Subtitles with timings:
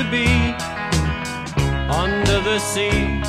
[0.00, 0.54] to be
[1.90, 3.20] under the sea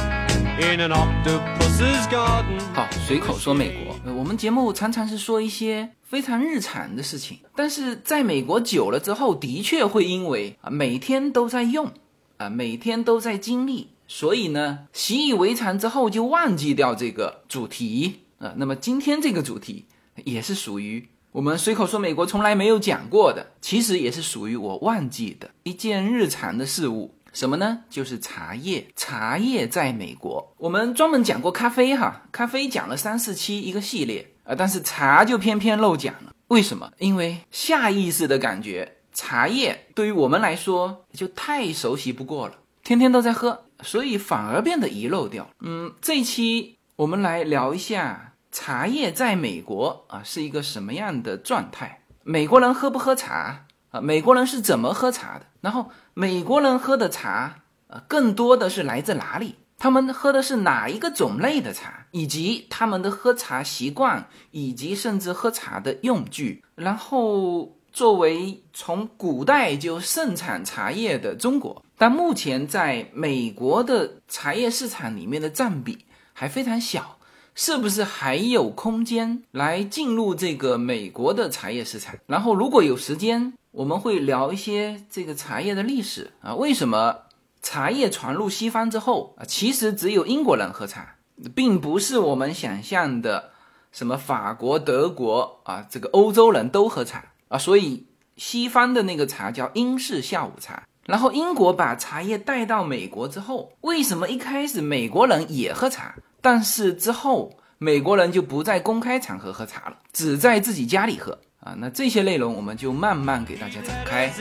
[0.62, 2.62] in an octopus garden.
[2.74, 4.14] 好，随口说美国。
[4.14, 11.92] 我们节目常常是说一些非常日常的事情，但是在美国久了之后，的确会因为啊每天都在用，
[12.38, 18.54] 啊每天都在经历，所以呢习以为常之后就忘记掉这个主题啊。
[18.56, 19.88] 那么今天这个主题
[20.24, 27.16] 也是属于我们随口说美国从来没有讲过的，其实也是属于我忘记的一件日常的事物。
[27.32, 27.84] 什么呢？
[27.90, 28.86] 就是茶叶。
[28.98, 36.34] 茶叶在美国，我们专门讲过咖啡哈，咖啡讲了三四期一个系列啊，但是茶就偏偏漏讲了。
[36.50, 36.92] 为什么？
[36.98, 45.50] 因为下意识的感觉，茶叶对于我们来说就太熟悉不过了，天天都在喝，所以反而变得遗漏掉。
[45.62, 52.02] 嗯，这一期我们来聊一下茶叶在美国啊是一个什么样的状态？
[52.24, 54.02] 美国人喝不喝茶啊？
[54.02, 55.46] 美国人是怎么喝茶的？
[55.62, 59.56] 然后美国人喝的茶，啊，更多的是来自哪里？
[59.78, 66.64] 他们喝的是哪一个种类的茶，以及他们的喝茶习惯，以及甚至喝茶的用具。
[66.76, 77.18] 然后，作为从古代就盛产茶叶的中国，但目前在美国的茶叶市场里面的占比还非常小，
[77.54, 82.16] 是不是还有空间来进入这个美国的茶叶市场？
[82.26, 87.18] 然后，如果有时间，我们会聊一些这个茶叶的历史啊，为什么
[87.62, 91.16] 茶叶传入西方之后啊，其实只有英国人喝茶，
[91.54, 93.52] 并不是我们想象的
[93.92, 98.06] 什么法国、德国啊，这个欧洲人都喝茶啊，所以
[98.38, 100.84] 西方的那个茶叫英式下午茶。
[101.08, 111.38] 然后英国把茶叶带到美国之后，为什么一开始美国人也喝茶，但是之后美国人就不在公开场合喝茶了，只在自己家里喝？
[111.60, 114.34] 啊，那这些内容我们就慢慢给大家展开。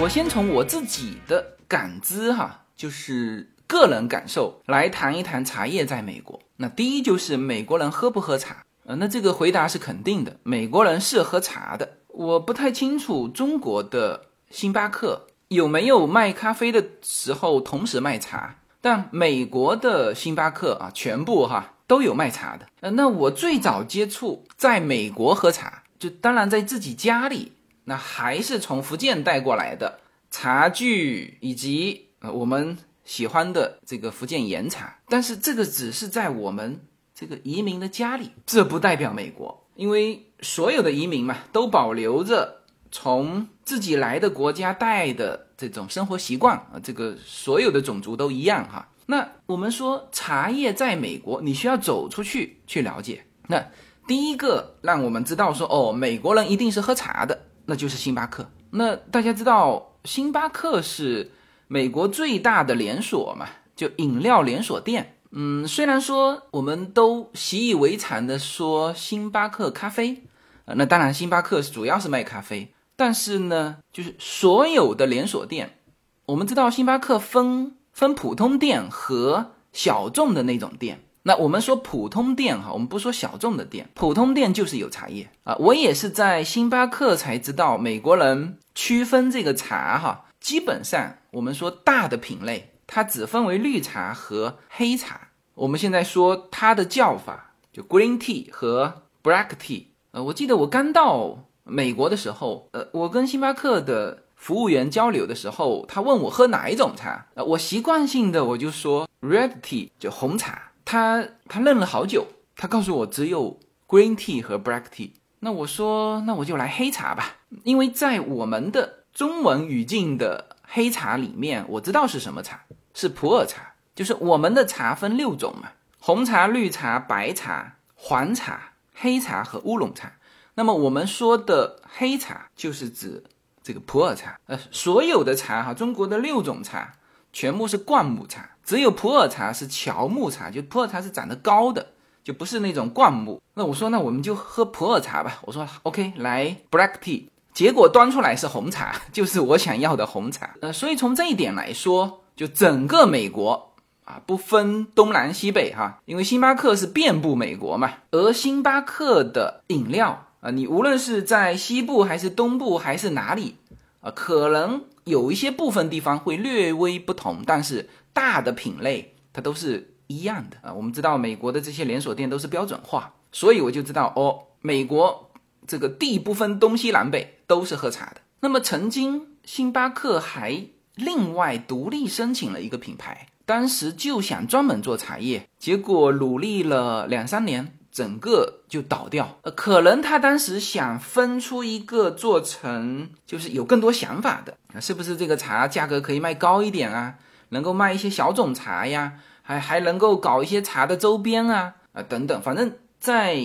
[0.00, 6.40] 我先从我自己的感知哈，就是个人感受来谈一谈茶叶在美国。
[6.56, 8.64] 那第一就是美国人喝不喝茶？
[8.84, 11.98] 呃，那这个回答是肯定的，美国人是喝茶的。
[12.08, 22.66] 我不太清楚中国的星巴克有没有卖咖啡的时候同时卖茶，但美国的星巴克啊，全部哈都有卖茶的。
[22.80, 27.52] 呃，那我最早接触在美国喝茶，就当然在自己家里，
[27.84, 32.78] 那还是从福建带过来的茶具以及呃我们
[33.08, 36.78] 喜欢的这个福建岩茶，但是这个只是在我们
[37.14, 48.90] 这个移民的家里，这不代表美国，因为所有的移民嘛，都保留着从自己来的国家带的这种生活习惯啊，这个所有的种族都一样哈。
[49.06, 53.24] 那我们说茶叶在美国，你需要走出去去了解。
[53.46, 53.66] 那
[54.06, 58.50] 第一个让我们知道说，哦，美国人一定是喝茶的，那就是星巴克。
[58.70, 61.30] 那大家知道，星巴克是
[61.68, 63.46] 美国最大的连锁嘛，
[63.76, 65.14] 就饮料连锁店。
[65.30, 70.22] 嗯，虽然说我们都习以为常的说星巴克咖啡，
[70.64, 75.78] 呃，那当然星巴克主要是卖咖啡，但是呢，就是所有的连锁店，
[76.24, 81.04] 我们知道星巴克分分普通店和小众的那种店。
[81.24, 85.54] 那我们说普通店哈，我们不说小众的店，普通店就是有茶叶啊。
[85.56, 95.28] 我也是在星巴克才知道，美国人区分这个茶哈，基本上我们说大的品类，它只分为绿茶和黑茶。
[95.54, 99.86] 我们现在说它的叫法就 green tea 和 black tea。
[100.12, 110.72] 呃，我记得我刚到美国的时候，呃，我跟星巴克的服务员交流的时候，他问我喝哪一种茶，呃，我习惯性的我就说 red tea 就红茶。
[110.84, 112.26] 他他愣了好久，
[112.56, 115.10] 他告诉我只有 green tea 和 black tea。
[115.40, 122.60] 那我说那我就来黑茶吧，因为在我们的中文语境的黑茶里面，我知道是什么茶，
[122.94, 123.74] 是普洱茶。
[123.94, 130.12] 就是我们的茶分六种嘛，红茶、绿茶、白茶、黄茶、黑茶和乌龙茶。
[130.54, 133.24] 那么我们说的黑茶就是指
[133.60, 134.38] 这个普洱茶。
[134.46, 136.92] 呃，所有的茶哈，中国的六种茶
[137.32, 143.42] 全部是灌木茶，只有普洱茶是乔木茶，就普洱茶是长得高的，就不是那种灌木。
[143.54, 145.40] 那我说那我们就喝普洱茶吧。
[145.42, 147.28] 我说 OK，来 black tea。
[147.58, 150.54] 结果端出来是红茶， 就是我想要的红茶。
[150.60, 153.72] 呃，所以从这一点来说，就整个美国。
[154.04, 163.56] 啊，不分东南西北哈，因为星巴克是遍布美国嘛，而星巴克的饮料啊，你无论是在西部还是东部还是哪里，
[164.00, 170.72] 啊，可能有一些部分地方会略微不同，但是大的品类它都是一样的啊。
[170.72, 175.27] 我们知道美国的这些连锁店都是标准化，所以我就知道哦，美国
[175.68, 178.22] 这个地不分东西南北都是喝茶的。
[178.40, 180.64] 那么曾经星巴克还
[180.96, 187.74] 另外独立申请了一个品牌，当时就想专门做茶叶，结果努力了两三年。
[187.90, 197.16] 整个就倒掉，呃，可能他当时想分出一个做成，就是有更多想法的啊，是不是这个茶价格可以卖高一点啊？
[197.48, 203.42] 能够卖一些小种茶呀，还还能够搞一些茶的周边啊，啊等等，反正在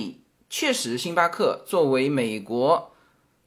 [0.56, 2.92] 确实，星巴克作为美国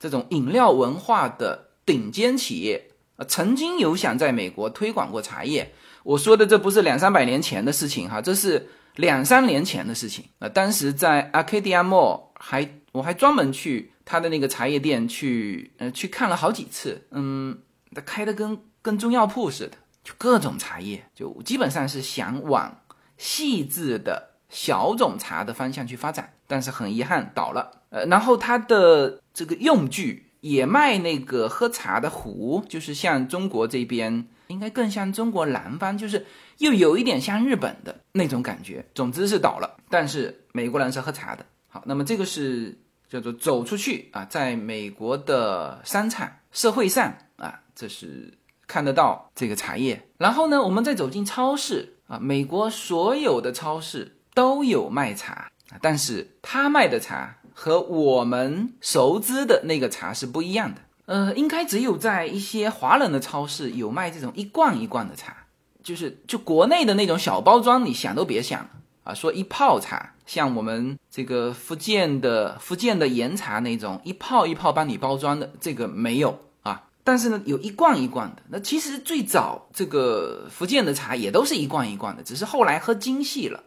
[0.00, 5.72] 这种饮料文化的顶尖企业啊，曾经有想在美国推广过茶叶。
[6.02, 8.68] 我说的这不是两三百年前的事情哈，这是。
[8.96, 17.06] 两三年前的事情啊，当时在 Arcadia Mall 还我还专门去他的那个茶叶店去，呃，去看了好几次。
[17.10, 17.58] 嗯，
[17.94, 22.80] 他开的跟跟中药铺似的，就各种茶叶，就基本上是想往
[23.18, 27.82] 细致的小种茶的方向去发展，但是很遗憾倒了。
[27.90, 34.28] 呃，然后他的这个用具也卖那个喝茶的壶，就是像中国这边。
[34.48, 36.24] 应该更像中国南方，就是
[36.58, 38.86] 又有一点像日本的那种感觉。
[38.94, 41.44] 总之是倒了，但是美国人是喝茶的。
[41.66, 42.78] 好，那么这个是
[43.08, 48.32] 叫做走出去啊，在美国的商场、社会上啊，这是
[48.68, 50.00] 看得到这个茶叶。
[50.16, 60.80] 然后呢，我们再走进超市啊，美国所有的超市都有卖茶，但是他卖的茶和我们熟知的那个茶是不一样的。
[61.06, 65.36] 呃，应该只有在一些华人的超市有卖这种一罐一罐的茶，
[65.82, 68.68] 就是就国内的那种小包装，你想都别想
[69.04, 69.14] 啊！
[69.14, 76.82] 说一泡茶，像我们这个福建的福建的岩茶那种一泡一泡帮你包装的，这个没有啊。
[77.04, 78.42] 但是呢，有一罐一罐的。
[78.48, 83.62] 那其实最早这个福建的茶也都是一罐一罐的，只是后来喝精细了。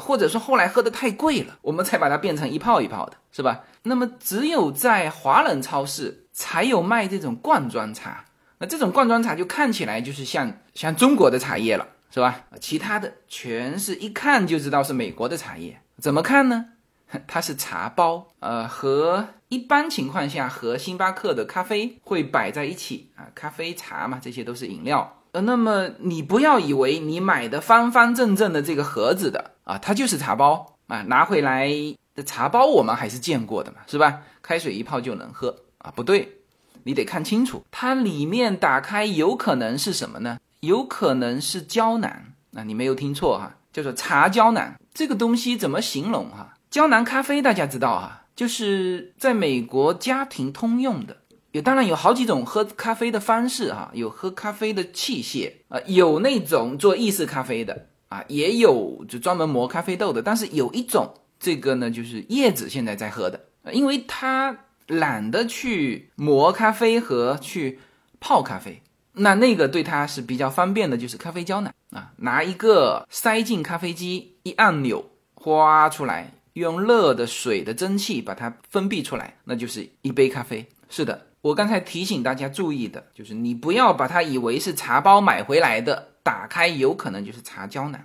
[0.00, 3.64] 或者说后来喝的太贵了，我们才把它变成一泡一泡的，是吧？
[3.82, 8.24] 那么只有在华人超市才有卖这种罐装茶，
[8.58, 12.44] 那这种罐装茶就看起来就是像像中国的茶叶了，是吧？
[12.60, 16.66] 其他的全是一看就知道是美国的茶叶，怎么看呢？
[17.26, 25.14] 它是茶包，呃，和一般情况下和星巴克的咖啡会摆在一起啊，咖啡茶嘛，这些都是饮料。
[25.32, 31.70] 呃，那么你不要以为你买的方方正正的这个盒子的啊，它就是茶包啊，拿回来
[32.14, 34.22] 的茶包我们还是见过的嘛，是吧？
[34.40, 35.92] 开水一泡就能喝啊？
[35.94, 36.36] 不对，
[36.84, 40.38] 你得看清楚，它里面打开有可能是什么呢？
[40.60, 42.10] 有可能是胶囊
[42.54, 44.74] 啊，你没有听错哈，叫做茶胶囊。
[44.94, 46.54] 这个东西怎么形容哈？
[46.70, 51.18] 胶囊咖啡大家知道哈，就是在美国家庭通用的。
[51.52, 60.22] 有当然有好几种喝咖啡的方式哈，有喝咖啡的器械啊，有那种做意式咖啡的啊，也有就专门磨咖啡豆的。
[60.22, 63.40] 但是有一种这个呢，就是叶子现在在喝的，
[63.72, 64.56] 因为他
[64.86, 67.78] 懒得去磨咖啡和去
[68.20, 68.82] 泡咖啡，
[69.12, 80.66] 那那个对他是比较方便的，就是咖啡胶囊啊，拿一个塞进咖啡机，一按钮哗出来，用热的水的蒸汽把它分泌出来，那就是一杯咖啡。
[80.88, 81.26] 是的。
[81.40, 88.04] 我刚才提醒大家注意的就是，你不要把它以为是茶包买回来的，打开有可能就是茶胶囊。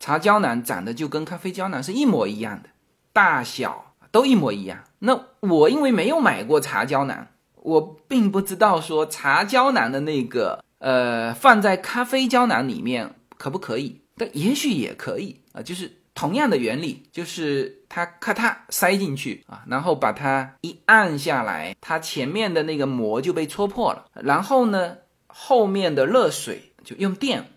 [0.00, 2.68] 茶胶囊长得就跟咖啡胶囊是一模一样的，
[3.12, 4.82] 大小都一模一样。
[4.98, 15.92] 那我因为没有买过茶胶囊，我并不知道说茶胶囊的那个呃放在咖啡胶囊里面可不可以，但也许也可以啊，就是。
[16.12, 24.04] 同样的原理，就是它咔嗒塞进去啊，然后把它一按下来，它前面的那个膜就被戳破了。
[24.12, 24.96] 然后呢，
[25.28, 27.48] 后面的热水就用电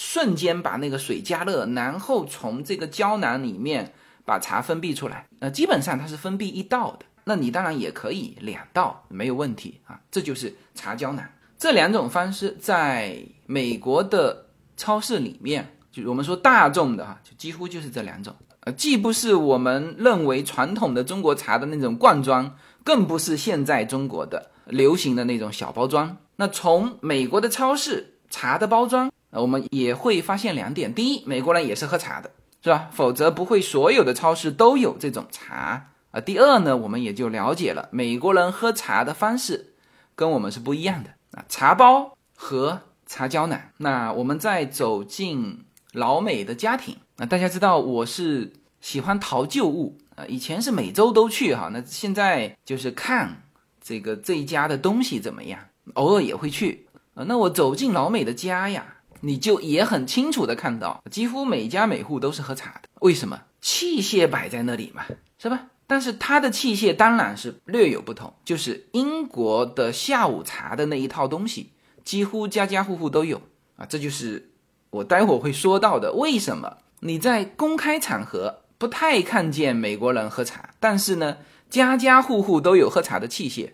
[0.00, 3.92] 瞬间把那个水加热，然后从这个胶囊里面
[4.24, 5.26] 把茶分泌出来。
[5.40, 9.98] 那基本上它是分泌一道的，那你当然也可以两道，没有问题啊。
[10.08, 11.24] 这就是茶胶囊。
[11.58, 15.74] 这两种方式在美国的超市里面。
[15.90, 26.18] 就我们说大众的哈，就几乎就是这两种，呃，既不是我们认为传统的中国茶的那种罐装，更不是现在中国的流行的那种小包装。
[26.36, 32.30] 那从美国的超市茶的包装，我们也会发现两点：第一，美国人也是喝茶的，
[32.62, 32.88] 是吧？
[32.92, 36.20] 否则不会所有的超市都有这种茶啊。
[36.20, 39.74] 第二呢，我们也就了解了美国人喝茶的方式
[40.14, 43.60] 跟我们是不一样的啊，茶包和茶胶囊。
[43.78, 45.64] 那我们再走进。
[45.94, 53.44] 老美的家庭啊，大家知道我是喜欢淘旧物啊，以前是每周都去哈，那现在就是看
[53.82, 55.58] 这个这一家的东西怎么样。
[55.94, 56.86] 偶尔也会去。
[57.14, 62.88] 啊，那我走进老美的家呀，你就也很清楚的看到，几乎每家每户都是喝茶的。
[63.00, 63.42] 为什么？
[63.60, 65.04] 器械摆在那里嘛，
[65.38, 65.66] 是吧？
[65.88, 71.72] 但是它的器械当然是略有不同，就是英国的下午茶的那一套东西，
[72.04, 73.40] 几乎家家户户都有
[73.76, 73.84] 啊。
[73.86, 74.50] 这就是
[74.90, 83.70] 我待会会说到的，为什么你在公开场合不太看见美国人喝茶，但是呢，家家户户都有喝茶的器械，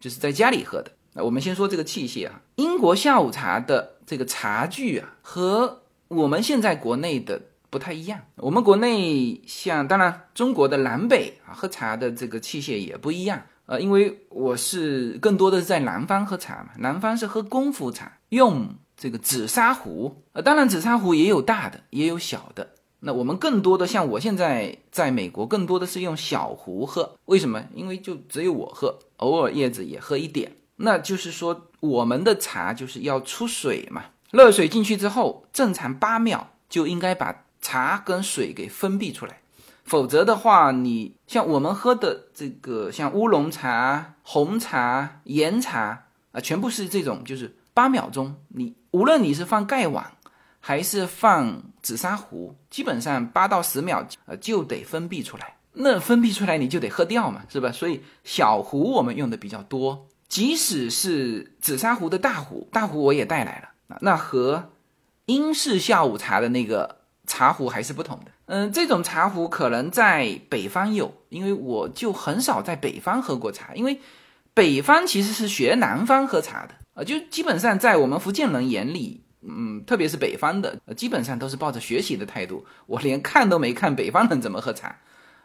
[0.00, 0.92] 就是在家里喝的。
[1.12, 8.20] 那我们先说这个器械啊，英国下午茶的这个茶具啊，和我们现在国内的不太一样。
[8.36, 13.42] 我们国内像，当然中国的南北啊，喝茶的这个器械也不一样。
[13.66, 20.22] 呃，因为我是更多的是在南方喝茶嘛，南方是喝功夫茶，用这个紫砂壶。
[20.32, 22.74] 呃，当然紫砂壶也有大的，也有小的。
[23.00, 27.16] 那我们更多的像我现在在美国，更多的是用小壶喝。
[27.24, 27.64] 为什么？
[27.74, 30.52] 因为就只有我喝，偶尔叶子也喝一点。
[30.76, 39.40] 那就是说，我们的茶就是要出水嘛，热水进去之后，正常八秒就应该把茶跟水给分泌出来，
[39.84, 50.12] 否则的话，你像我们喝的这个像乌龙茶、红茶、岩茶啊，全部是这种，就是八秒钟，你无论你是放盖碗
[50.60, 57.72] 还是放紫砂壶，基本上八到十秒呃就得分泌出来，那分泌出来你就得喝掉嘛，是吧？
[57.72, 60.06] 所以小壶我们用的比较多。
[60.28, 64.70] 即使是紫砂壶的大壶，大壶我也带来了那和
[65.26, 68.32] 英式下午茶的那个茶壶还是不同的。
[68.46, 74.00] 嗯，这种茶壶可能在北方有，因为我就很少在北方喝过茶，因为
[74.54, 82.66] 北方其实是学南方喝茶的啊，就基本上在我们福建人眼里，嗯，特别是北方的，基本上都是抱着学习的态度。
[82.86, 84.88] 我连看都没看北方人怎么喝茶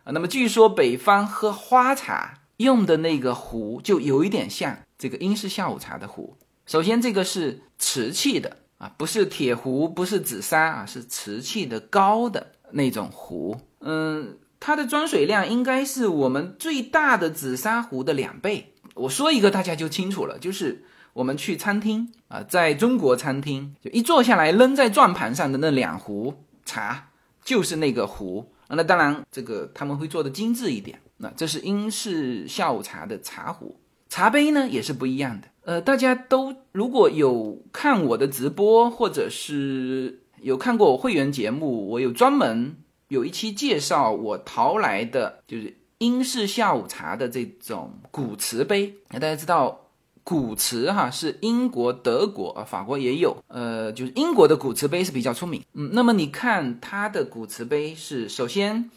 [0.04, 0.12] 啊。
[0.12, 2.40] 那么据说北方喝花茶。
[2.62, 6.38] 用的那个壶就有一点像这个英式下午茶的壶。
[6.66, 13.58] 首先，这个是瓷器的啊，不是铁壶，不是紫砂啊，是瓷器的高的那种壶。
[13.82, 18.74] 嗯，它的装水量应该是我们最大的紫砂壶的两倍。
[18.94, 27.10] 我说一个大家就清楚了，就是我们去餐厅啊，在中国餐厅就一坐下来扔在转盘上的那两壶茶，
[27.44, 28.54] 就是那个壶。
[28.74, 31.02] 那当然，这个他们会做的精致一点。
[31.22, 35.48] 那这是英式下午茶的茶壶，茶杯呢也是不一样的。
[35.64, 42.76] 呃，大家都如果有看我的直播，或者是有看过我会员节目，我有专门
[43.10, 48.96] 有一期介绍我淘来的就是英式下午茶的这种古瓷杯。
[49.10, 49.90] 那大家知道
[50.24, 55.64] 古瓷哈是英国、德国啊、法国也有，呃，就是英国的古瓷杯是比较出名。
[55.74, 58.90] 嗯，那么你看它的古瓷杯是首先。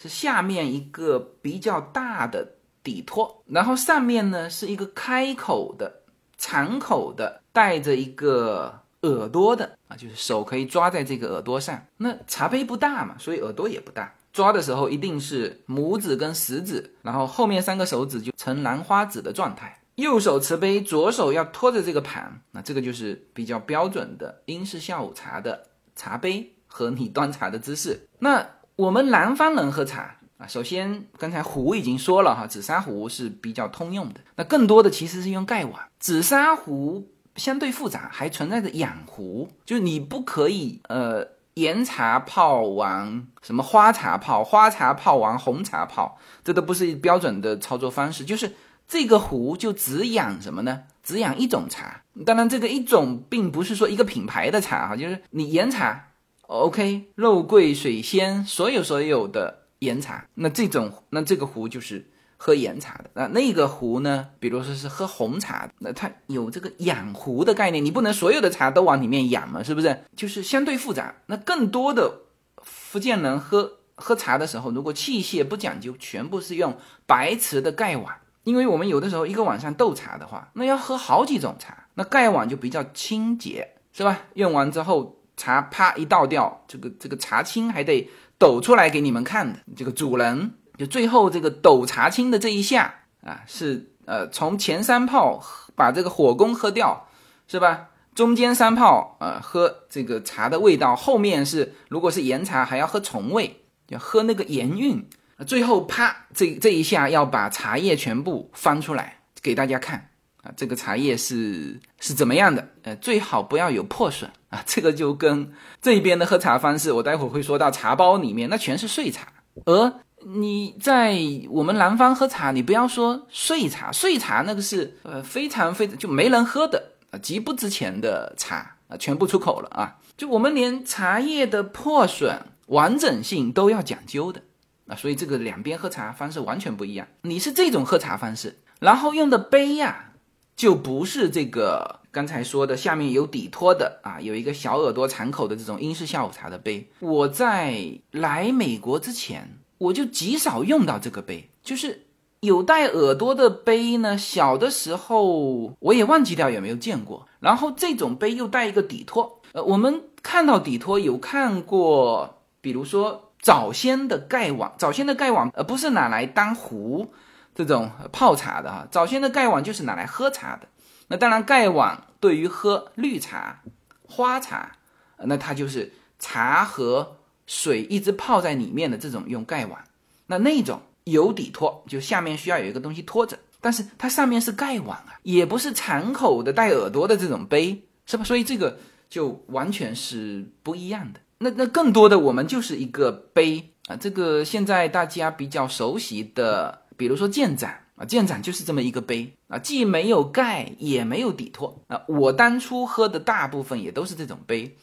[0.00, 6.00] 是下面一个比较大的底托，然后上面呢是一个开口的
[6.38, 11.78] 敞口的，带着一个耳朵的啊，就是手可以抓在这个耳朵上。
[11.98, 19.82] 那茶杯不大嘛，所以耳朵也不大，抓的时候一定是拇指跟食指，然后后面三个手指就呈兰花指的状态。
[19.96, 28.08] 右手持杯，左手要托着这个盘，那这个就是比较标准的英式下午茶的茶杯和你端茶的姿势。
[28.18, 28.46] 那。
[28.80, 34.20] 我们南方人喝茶啊，首先刚才壶已经说了哈，紫砂壶是比较通用的。
[34.36, 37.06] 那更多的其实是用盖碗，紫砂壶
[37.36, 48.24] 相对复杂，还存在着养壶，就是你不可以呃岩茶泡完什么花茶泡，花茶泡完红茶泡，这都不是标准的操作方式。
[48.24, 48.54] 就是
[48.88, 50.84] 这个壶就只养什么呢？
[51.02, 52.00] 只养一种茶。
[52.24, 56.06] 当然这个一种并不是说一个品牌的茶哈，就是你岩茶。
[56.50, 63.10] OK，肉桂、水仙，所有所有的岩茶，那这种那这个壶就是喝岩茶的。
[63.14, 64.26] 那那个壶呢？
[64.40, 70.02] 比如说是喝红茶，那它有这个养壶的概念，你不能所有的茶都往里面养嘛，是不是？
[70.16, 71.14] 就是相对复杂。
[71.26, 72.22] 那更多的
[72.64, 76.76] 福建人喝喝茶的时候，如果器械不讲究，全部是用
[77.06, 84.22] 白瓷的盖碗，因为我们有的时候一个晚上斗茶的话，那要喝好几种茶，那盖碗就比较清洁，是吧？
[84.34, 85.19] 用完之后。
[85.40, 88.06] 茶啪一倒掉，这个这个茶青还得
[88.36, 89.58] 抖出来给你们看的。
[89.74, 95.42] 这个主人就最后这个抖茶青的这一下啊，是呃从前三泡
[95.74, 97.08] 把这个火功喝掉，
[97.48, 97.86] 是吧？
[98.14, 105.08] 中间三泡啊喝这个茶的味道，后面是如果是岩茶还要喝重味，要喝那个盐韵。
[105.46, 110.10] 最后啪这这一下要把茶叶全部翻出来给大家看。
[110.42, 112.66] 啊，这个茶叶是是怎么样的？
[112.82, 114.62] 呃，最好不要有破损啊。
[114.66, 119.26] 这个就跟这边的喝茶方式，我待会儿会说到茶包里面，那全是碎茶。
[119.64, 119.92] 而
[120.26, 129.96] 你在我们南方喝茶，你不要说碎茶，碎茶那个是呃非常非常就没人喝的啊，极不值钱的茶啊，全部出口了啊。
[130.16, 134.42] 就我们连茶叶的破损完整性都要讲究的
[134.86, 137.06] 啊，所以这个两边喝茶方式完全不一样。
[137.22, 140.12] 你是这种喝茶方式，然后用的杯呀，
[140.54, 146.88] 就不是这个刚才说的下面有底托的啊，有一个小耳朵敞口的这种英式下午茶的杯。
[147.00, 149.56] 我在来美国之前。
[149.80, 152.04] 我就极少用到这个杯，就是
[152.40, 154.18] 有带耳朵的杯呢。
[154.18, 157.26] 小的时候我也忘记掉有没有见过。
[157.38, 167.14] 然后这种杯又带一个底托，呃，我们看到底托有看过，比如说早先的盖碗，早先的盖碗呃不是拿来当壶
[167.54, 170.68] 这种泡茶的哈，早先的盖碗就是拿来喝茶的。
[171.10, 173.60] 那当然盖碗对于喝绿茶、
[174.02, 174.72] 花茶，
[175.18, 177.18] 那它就是茶和。
[177.52, 179.82] 水一直泡在里面的这种用盖碗，
[180.28, 188.22] 那那种有底托，就下面需要有一个东西托着，但是它上面是盖碗啊，也不是敞口的带耳朵的这种杯，是吧？
[188.22, 191.18] 所以这个就完全是不一样的。
[191.38, 202.00] 那那更多的我们就是一个杯啊，这个现在大家比较熟悉的，比如说建盏啊，剑盏就是这么一个杯啊，既没有盖也没有底托啊。
[202.08, 204.74] 我当初喝的大部分也都是这种杯，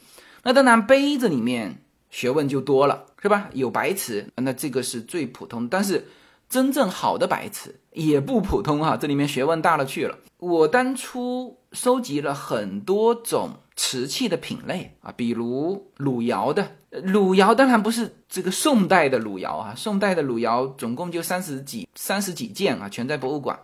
[0.44, 1.82] 那当然杯子里面。
[2.10, 3.50] 学问就多了，是吧？
[3.52, 5.68] 有白瓷，那这个是最普通。
[5.68, 6.08] 但是
[6.48, 10.16] 真正好的白瓷也不普通哈，这里面学问大了去了。
[10.38, 23.56] 我当初收集了很多种瓷器的品类啊，比如汝窑的，汝窑当然不是这个宋代的汝窑啊，宋代的汝窑总共就三十几三十几件啊，全在博物馆。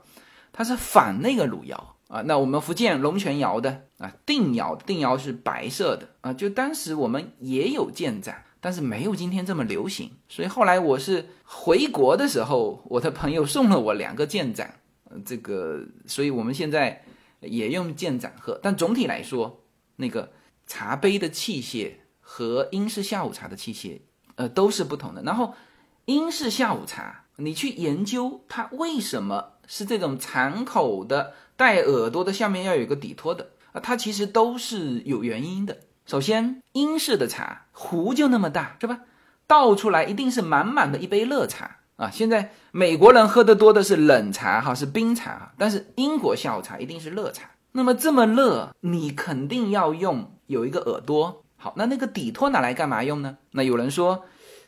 [0.52, 2.22] 它是仿那个汝窑啊。
[2.22, 6.32] 那我们福建龙泉窑的啊，定窑，定窑是白色的啊。
[6.32, 10.12] 就当时我们也有建盏，但是没有今天这么流行。
[10.28, 14.72] 所以后来我是回国的时候，我的朋友送了我两个建盏，
[15.24, 17.02] 这个，所以我们现在
[17.40, 18.56] 也用建盏喝。
[18.62, 19.63] 但总体来说，
[19.96, 20.32] 那个
[20.66, 24.00] 茶杯的器械和英式下午茶的器械，
[24.36, 25.22] 呃，都是不同的。
[25.22, 25.54] 然后
[26.04, 29.52] 英式下午茶，你去研究它为什么。
[29.66, 35.78] 是这种敞口的、带耳朵的，下面要有一个底托的啊，它其实都是有原因的。
[36.04, 39.00] 首先，英式的茶壶就那么大，是吧？
[39.46, 42.10] 倒出来一定是满满的一杯热茶啊。
[42.10, 47.48] 现在美国人喝的多的是冷茶哈，是冰茶，但是英国下午茶一定是热茶。
[47.76, 51.44] 那么这么热，你肯定要用有一个耳朵。
[51.56, 53.36] 好，那那个底托拿来干嘛用呢？
[53.50, 54.24] 那有人说，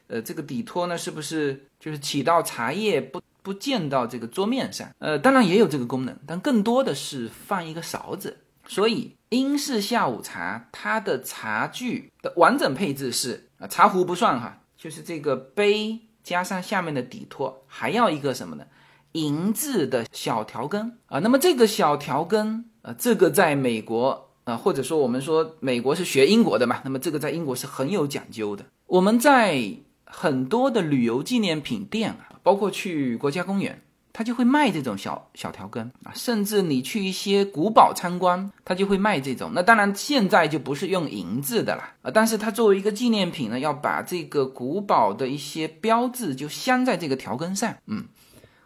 [0.09, 3.23] 呃，这个底托呢，是不是就是起到茶叶不？
[3.43, 8.39] 不溅到这个桌面上，呃，当然也有这个功能，但更多的是放一个勺子。
[8.67, 18.67] 所以英式下午茶它的茶具的完整配置是啊，茶壶不算哈，就是这个杯加上下面的底托，还要一个什么呢？
[19.13, 21.21] 银质的小调羹啊。
[21.21, 28.65] 那么这个小调羹啊，这个在美国啊，或者说我们说美国是学英国的嘛，那么这个在英国是很有讲究的。
[28.87, 29.61] 我们在
[30.05, 32.31] 很多的旅游纪念品店啊。
[32.47, 39.51] 包括去国家公园，他就会卖这种小小条根啊，甚至你去一些古堡参观，他就会卖这种。
[39.53, 47.75] 那当然现在就不是用银子的了啊，但是它作为一个纪念品呢，要把这个古堡的一些标志就镶在这个条根上。
[47.87, 48.05] 嗯，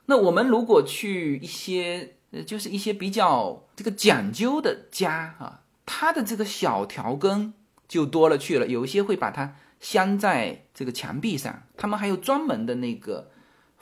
[0.04, 7.52] 那我们如果去一些呃，就是一些比较这个讲究的家啊，它的这个小条根
[7.88, 13.30] 就多了去了，有一些会把它镶在这个墙壁上，他们还有专门的那个。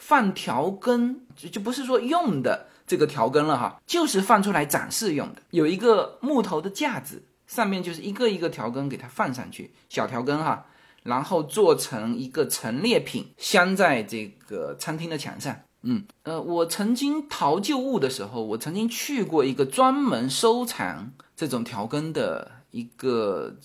[0.00, 5.42] 放调羹就就不是说用的这个调羹了哈，就是放出来展示用的。
[5.50, 10.66] 有一个木头的架子，上面就是一个一个调羹给它放上去，小调羹哈，
[11.02, 15.62] 然后做成一个陈列品，镶在这个餐厅的墙上。
[15.90, 23.56] 嗯，呃，我曾经淘旧物的时候，我曾经去过一个专门收藏这种调羹的一个，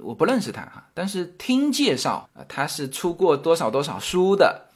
[0.00, 4.68] 我不认识他哈，但是听介绍啊，他是出过多少多少书的。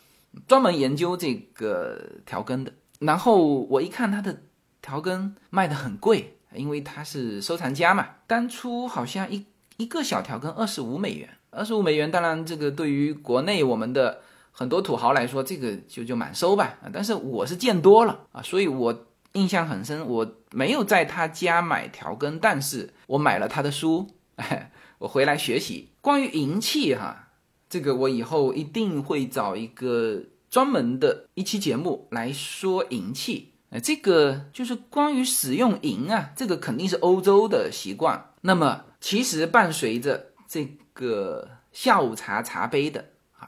[0.47, 4.43] 专门研究这个调羹的，然后我一看他的
[4.83, 8.07] 调羹卖的很贵，因为他是收藏家嘛。
[8.27, 9.47] 当初好像一
[9.79, 14.21] 一个小调羹二十五美元，二十五美元，当然这个对于国内我们的
[14.59, 16.79] 很多土豪来说，这个就就满收吧。
[16.91, 20.09] 但是我是见多了啊，所以我印象很深。
[20.09, 27.29] 我没有在他家买调羹，但是我买了他的书，哎 我回来学习关于银器哈。
[27.69, 33.53] 这个我以后一定会找一个专门的一期节目来说银器。
[33.69, 38.31] 呃，这个就是关于使用银啊，这个肯定是欧洲的习惯。
[38.41, 40.65] 那么，其实伴随着这
[40.95, 43.05] 个下午茶茶杯的，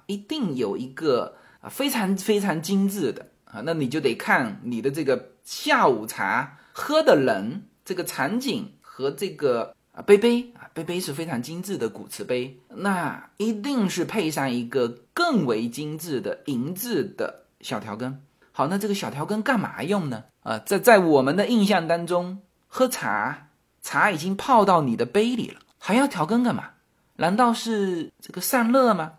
[0.09, 18.21] 一定有一个啊，非常非常精致的啊，那你就得看你的这个下午茶喝的人这个场景和这个啊杯杯啊杯杯是非常精致的古瓷杯，那一定是配上一个更为精致的银质的小调羹。
[18.53, 20.25] 好，那这个小调羹干嘛用呢？
[20.43, 23.49] 啊，在在我们的印象当中，喝茶
[23.83, 26.71] 茶已经泡到你的杯里了，还要调羹干嘛？
[27.17, 29.15] 难道是这个散热吗？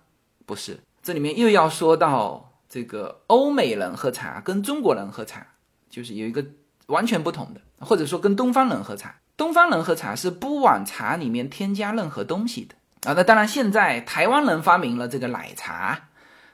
[0.49, 5.45] 不是，这里面又要说到这个欧美人喝茶跟中国人喝茶，
[5.91, 6.43] 就是有一个
[6.87, 12.73] 完全不同的，或者说跟东方人喝茶，东方人喝茶是不往茶里面添加任何东西的
[13.07, 13.13] 啊。
[13.15, 16.09] 那当然，现在台湾人发明了这个奶茶，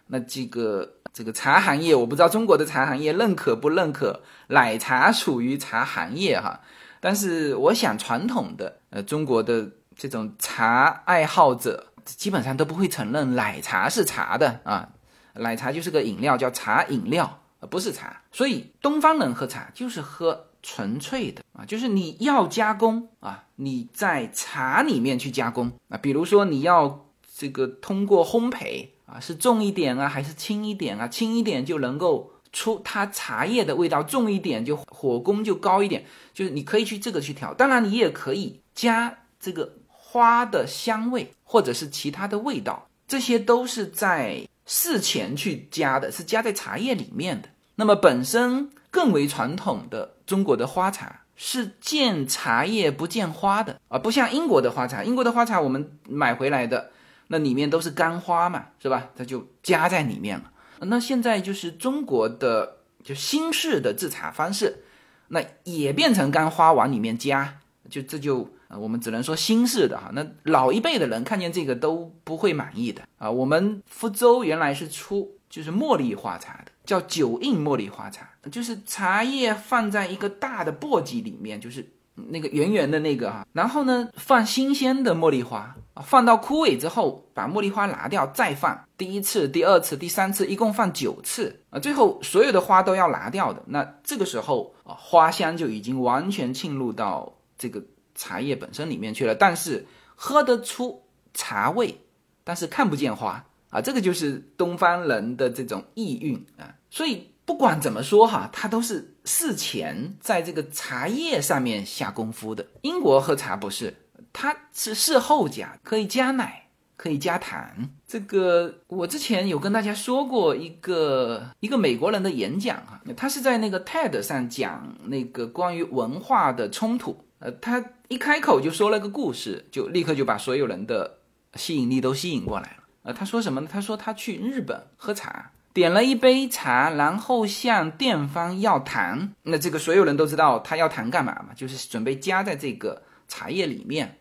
[0.08, 0.91] 那这个。
[1.15, 6.60] 这个茶行业，我不知道中国的茶行业认可不认可奶茶属于茶行业哈，
[6.99, 14.89] 但是我想传统的呃中国的这种茶爱好者基本上都不会承认奶茶是茶的啊，
[15.33, 18.21] 奶茶就是个饮料，叫茶饮料，不是茶。
[18.31, 28.89] 所以东方人喝茶就是喝纯粹的啊，就是你要加工啊，你在茶里面去加工啊，比如说你要这个通过烘焙。
[29.05, 31.07] 啊，是重一点啊，还是轻一点啊？
[31.07, 36.03] 轻一点就能够出它茶叶的味道，重一点就火功就高一点。
[36.33, 39.75] 就是你可以去这个去调，当然你也可以加这个
[40.15, 47.49] 花的香味或者是其他的味道，这些都是在事前去加的，是加在茶叶里面的。
[47.75, 56.91] 那么本身更为传统的中国的花茶是见茶叶不见花的啊，不像英国的花茶，英国的花茶我们买回来的。
[57.28, 59.10] 那里面都是干花嘛，是吧？
[59.17, 60.49] 它就加在里面了。
[60.80, 64.86] 那现在就是中国的就新式的制茶方式，
[65.28, 67.58] 那也变成干花往里面加，
[67.89, 70.09] 就这就我们只能说新式的哈。
[70.13, 73.29] 那老一辈的人看见这个都不会满意的啊。
[73.29, 81.91] 我们福州原来是出就是茉莉花茶的，叫九印茉莉花茶，就是茶叶放在一个大的簸箕里面，就是。
[82.29, 93.61] 那个圆圆的那个哈，然后呢，放新鲜的茉莉花啊，放到枯萎之后，把茉莉花拿掉，再放第一次、第二次、第三次，一共放九次啊，最后所有的花都要拿掉的。
[93.67, 97.83] 那这个时候啊，花香就已经完全浸入到这个
[98.15, 102.01] 茶叶本身里面去了，但是喝得出茶味，
[102.43, 107.30] 但是看不见花啊，这个就是东方人的这种意蕴啊，所以。
[107.47, 112.65] 不管怎么说哈，它都是事前在这个茶叶上面下功夫的。
[112.82, 113.93] 英国喝茶不是，
[114.34, 117.91] 它是事后加，可以加奶，可以加糖。
[118.08, 127.24] 这个我之前有跟大家说过一个一个美国人的演讲哈，他是在那个 TED 上讲那个关于文化的冲突。
[127.39, 131.19] 呃，他一开口就说了个故事，就立刻就把所有人的
[131.56, 132.84] 吸引力都吸引过来了。
[133.04, 133.67] 呃，他说什么呢？
[133.71, 135.52] 他说他去日本喝茶。
[135.74, 139.34] 点了一杯茶，然后向店方要糖。
[139.43, 141.50] 那这个所有人都知道他要糖干嘛嘛？
[141.54, 144.19] 就是准备加在这个茶叶里面。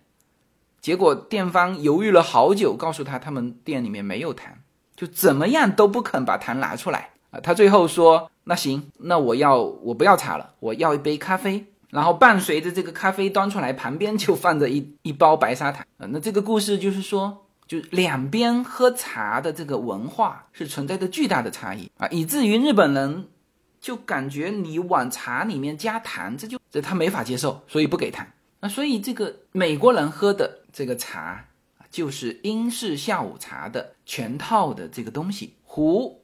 [0.80, 4.52] 结果店方犹豫了好久，告诉他他们店里面没有糖，
[4.96, 7.38] 就怎么样都不肯把糖拿出来啊。
[7.38, 16.06] 他最后说：“那行，那我要我不要茶了，我要一杯咖啡。”然后伴随着这个咖啡端出来，旁边就放着一 一包白砂糖啊。
[16.10, 17.40] 那这个故事就是说。
[17.66, 23.26] 就两边喝茶的这个文化是存在着巨大的差异啊，以至于日本人
[23.80, 28.26] 就感觉你往茶里面加糖，这就这他没法接受，所以不给糖。
[28.60, 31.46] 那所以这个美国人喝的这个茶
[31.90, 36.22] 就是英式下午茶的全套的这个东西：壶、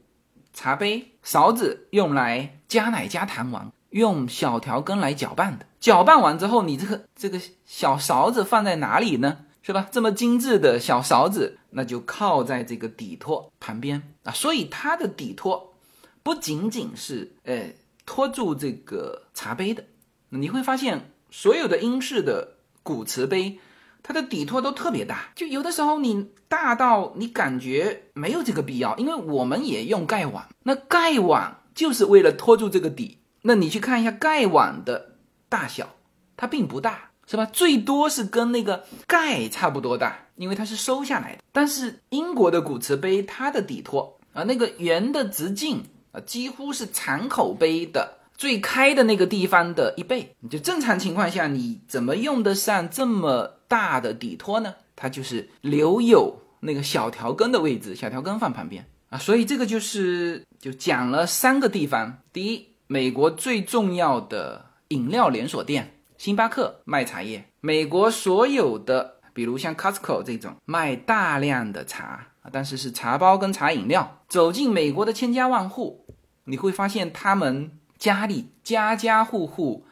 [0.52, 5.66] 茶杯、勺子，用来加奶加糖完，用小调羹来搅拌的。
[5.79, 9.38] 搅拌完之后，你这个这个小勺子放在哪里呢？
[9.62, 9.87] 是吧？
[9.92, 14.33] 这么精致的小勺子，那就靠在这个底托旁边啊。
[14.33, 15.74] 所以它的底托
[16.22, 17.74] 不仅仅是呃
[18.07, 19.85] 托住这个茶杯的，
[20.31, 23.61] 你会发现所有的英式的古瓷杯，
[24.03, 25.31] 它的底托都特别大。
[25.35, 33.19] 就有的时候你大到你感觉没有这个必要，因为我们也用盖碗，那盖碗就是为了托住这个底。
[33.42, 35.16] 那你去看一下盖碗的
[35.48, 35.94] 大小，
[36.37, 37.07] 它并不大。
[37.26, 37.46] 是吧？
[37.53, 41.42] 最多是跟那个盖差不多大，因为它是收下来的。
[41.53, 50.35] 但是英国的古瓷杯，它的底托啊，那个圆的直径啊，几乎是敞口杯的最开的那个地方的一倍。
[50.50, 54.74] 就正常情况下，你怎么用得上这么大的底托呢？
[54.96, 59.16] 它就是留有那个小条根的位置，小条根放旁边啊。
[59.18, 62.18] 所以这个就是就讲了三个地方。
[62.33, 65.94] 第一，美国最重要的饮料连锁店。
[66.18, 74.18] 星巴克卖茶叶，美国所有的，比如像 Costco 这种卖大量的茶但是是茶包跟茶饮料。
[74.26, 76.05] 走进美国的千家万户，
[76.46, 79.87] 你会发现他们家里家家户户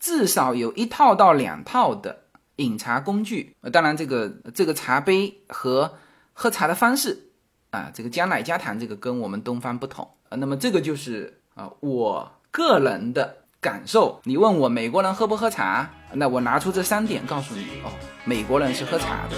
[0.00, 2.24] 至少有一套到两套的
[2.56, 3.54] 饮茶工具。
[3.72, 5.94] 当然这个这个茶杯和
[6.32, 7.30] 喝茶的方式
[7.70, 10.36] 啊，这个加奶加糖，这个跟我们东方不同啊。
[10.36, 13.36] 那么这个就是啊，我个人的。
[13.62, 15.90] 感受，你问我美国人喝不喝茶？
[16.14, 17.92] 那我拿出这三点告诉你哦，
[18.24, 19.36] 美国人是喝茶的。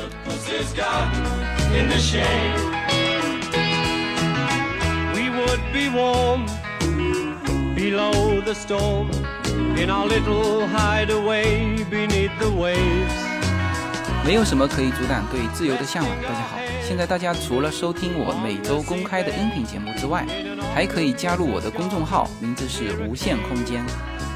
[14.25, 16.23] 没有什么可以阻挡对自由的向往。
[16.23, 16.57] 大家好，
[16.87, 20.25] 现在大家除了收听我每周公开的音频节目之外，
[20.73, 23.85] 还可以加入我的公众号，名字是无限空间。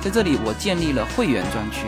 [0.03, 1.87] 在这里，我建立了会员专区，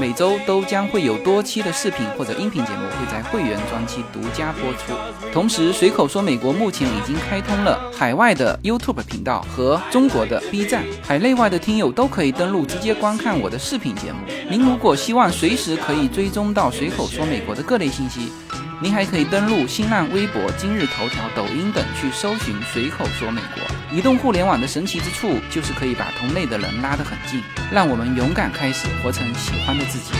[0.00, 4.94] 每周都将会有多期的视频或者音频节目会在会员专区独家播出。
[5.30, 14.18] 同时，随口说美国目前已经开通了海外的 YouTube 频道和中国的 B 站，海内外的听友都可以登录直接观看我的视频节目。
[14.50, 18.32] 您如果希望随时可以追踪到随口说美国的各类信息。
[18.82, 23.62] 您还可以登录新浪微博、今日头条、抖音等去搜寻“随口说美国”。
[23.94, 30.14] 移动互联网的神奇之处，就是可以把同类的人拉得很近，让我们勇敢开始，活成喜欢的自己。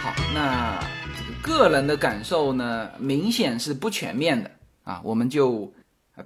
[0.00, 0.80] 好，那
[1.16, 4.50] 这个个人的感受呢，明显是不全面的
[4.82, 5.00] 啊。
[5.04, 5.72] 我们就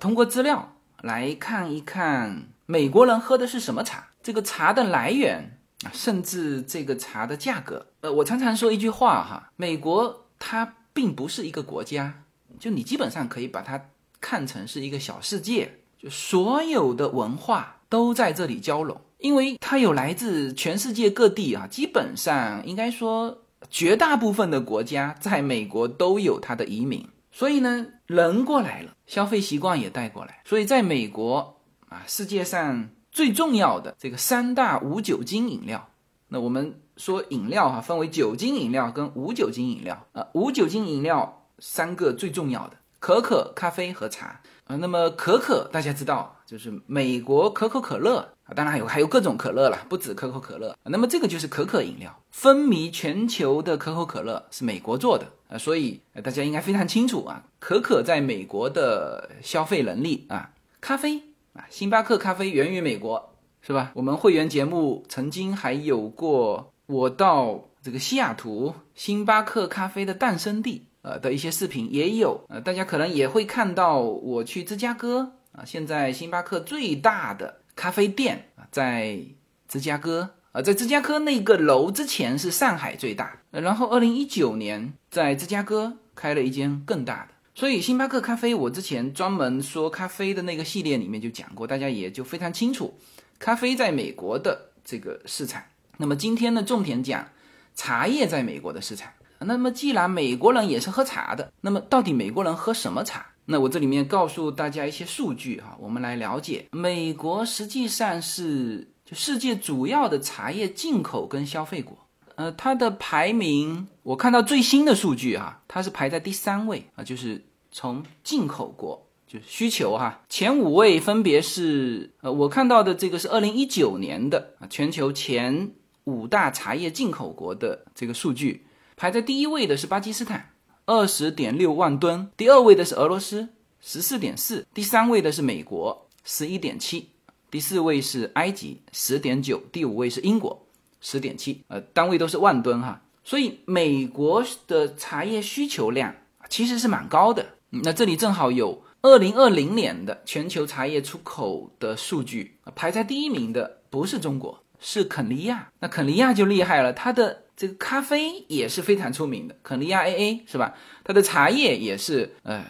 [0.01, 5.56] 通过资料来看一看，美国人喝的是什么茶，这个茶的来源。
[5.85, 12.23] 啊，甚至这个茶的价格，呃，我常常说一句话哈，美国它并不是一个国家，
[12.59, 31.61] 就你基本上可以把它看成是一个小世界，就所有的文化都在这里交融，因为它有来自全世界各地啊，基本上应该说绝大部分的国家在美国都有它的移民，所以呢，人过来了，消费习惯也带过来，所以在美国
[31.91, 32.89] 啊，世界上。
[33.17, 35.89] 最重要的这个三大无酒精饮料，
[36.29, 40.27] 那我们说饮料哈，分为酒精饮料跟无酒精饮料啊。
[40.35, 44.77] 无酒精饮料三个最重要的，可可、咖啡和茶啊。
[44.77, 50.77] 那么可可大家知道，就是美国可口可乐啊，当然还有还有各种可乐了，不止可口可乐。
[50.85, 60.51] 那么这个就是可可饮料，风靡全球的可口可乐是美国做的啊，所以大家应该非常清楚啊，可可在美国的消费能力啊，
[60.83, 61.23] 咖啡。
[61.57, 63.91] 啊，星巴克咖啡源于美国，是吧？
[63.95, 72.45] 我们会员节目曾经还有过我到这个西雅图星巴克咖啡的诞生地，呃的一些视频也有。
[72.49, 79.19] 呃，大家可能也会看到我去芝加哥啊，现在星巴克最大的咖啡店啊在
[79.67, 87.36] 芝加哥啊，在芝加哥那个楼之前是上海最大，然后二零一九年在芝加哥开了一间更大的。
[87.57, 92.93] 所以星巴克咖啡，我之前专门说咖啡的那个系列里面就讲过，大家也就非常清楚，
[93.39, 95.63] 咖啡在美国的这个市场。
[95.97, 97.27] 那么今天呢，重点讲
[97.75, 99.11] 茶叶在美国的市场。
[99.39, 103.25] 那么既然美国人也是喝茶的，那么到底美国人喝什么茶？
[103.47, 111.97] 那我这里面告诉大家一些数据哈，我们来了解，美国实际上是就世界主要的茶叶进口跟消费国。
[112.37, 125.73] 呃，它的排名我看到最新的数据哈，它是排在第三位啊，就是从进口国就是需求哈，前五位分别是呃，我看到的这个是二零一九年的啊，全球前
[126.05, 130.51] 五大茶叶进口国的这个数据，排在第一位的是巴基斯坦，
[130.85, 133.49] 二十点六万吨，第二位的是俄罗斯，
[133.81, 137.09] 十四点四，第三位的是美国，十一点七，
[137.51, 140.66] 第四位是埃及，十点九，第五位是英国。
[141.01, 146.15] 十点七，呃，单位都是万吨哈，所以美国的茶叶需求量
[146.49, 147.45] 其实是蛮高的。
[147.71, 155.71] 那这里正好有二零二零年的全球茶叶出口的数据，排在第一名的不是中国，是肯尼亚。
[155.81, 160.75] 那肯尼亚就厉害了，它的这个咖啡也是非常出名的，肯尼亚 AA 是吧？
[161.05, 162.65] 它的茶叶也是呃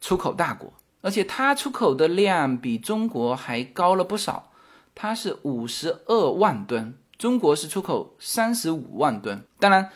[0.00, 4.52] 出口大国，而且它出口的量比中国还高了不少，
[4.94, 6.94] 它是五十二万吨。
[7.18, 9.90] 中国是出口三十五万吨，当然，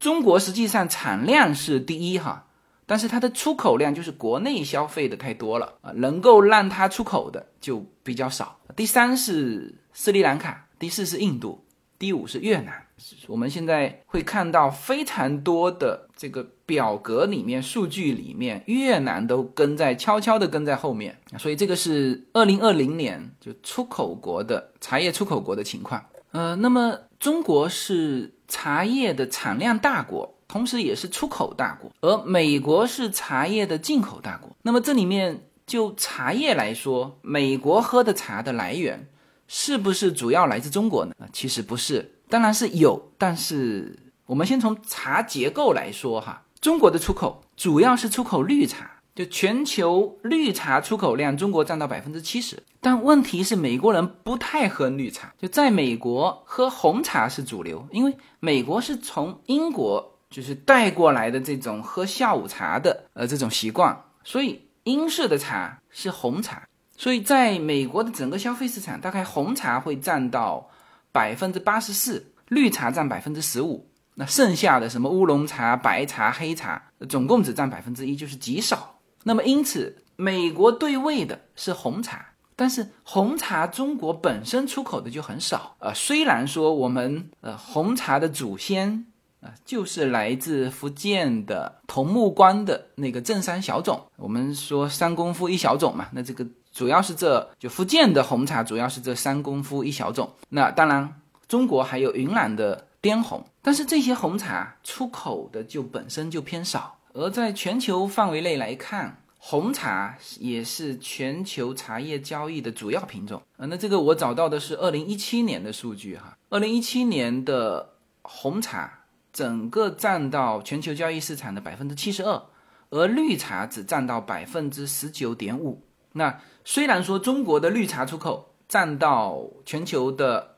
[0.00, 2.46] 中国实际上产量是第一哈，
[2.84, 8.58] 但是它的出口量就是国内消费的太多了啊，能够让它出口的就比较少。
[8.74, 11.64] 第三是斯里兰卡，第四是印度，
[11.98, 12.82] 第五是越南。
[13.26, 26.04] 我们现在会看到非常多的这个表格里面数据里面，越南都跟在悄悄的跟在后面，所以这个是二零二零年就出口国的茶叶出口国的情况。
[26.34, 34.50] 呃，那么中国是茶叶的产量大国，同时也是出口大国，而美国是茶叶的进口大国。
[34.62, 39.08] 那么这里面就茶叶来说，美国喝的茶的来源
[39.46, 41.14] 是不是主要来自中国呢？
[41.20, 48.90] 啊，其实不是，当然是有，但是我们先从茶结构来说哈，中国的出口主要是出口绿茶。
[49.14, 55.32] 就全球绿茶出口量，中国占到百分之七十，但问题是美国人不太喝绿茶。
[55.38, 66.66] 就在美国，喝红茶是主流，因为美国是从英国就是带过来的这种喝下午茶的呃这种习惯，所以英式的茶是红茶。
[66.96, 70.68] 所以在美国的整个消费市场，大概红茶会占到
[71.12, 78.93] 百分之八十四，绿茶占百分之十五，那剩下的什么乌龙茶、白茶、黑茶，总共只占百分之一，就是极少。
[79.24, 85.92] 那么，因此，美国对位的是红茶，但是红茶中国本身出口的就很少啊。
[85.94, 89.06] 虽然说我们呃红茶的祖先
[89.40, 100.30] 啊就是来自福建的桐木关的那个正山小种，我们说三功夫一小种嘛，那这个主要是这就福建的红茶主要是这三功夫一小种。
[100.50, 106.98] 那当然，中国还有云南的滇红，但是这些红茶出口的就本身就偏少。
[107.14, 113.66] 而在全球范围内来看，红茶也是全球茶叶交易的主要品种啊。
[113.66, 122.42] 那这个我找到的是二零一七年的数据哈，二零一七年的红茶整个占到全球交易市场的百分之七十二，
[122.90, 125.86] 而绿茶只占到百分之十九点五。
[126.14, 130.56] 那虽然说中国的绿茶出口占到全球的